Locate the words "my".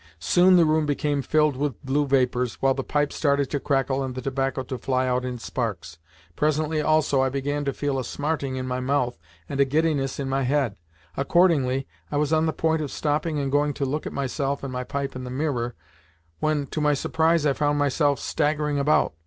8.67-8.79, 10.27-10.41, 14.73-14.83, 16.81-16.95